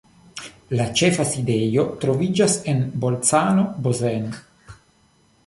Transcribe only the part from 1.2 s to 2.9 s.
sidejo troviĝas en